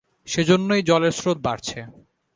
সেজন্যই 0.27 0.81
জলের 0.81 1.13
স্রোত 1.13 1.37
বাড়ছে। 1.43 1.79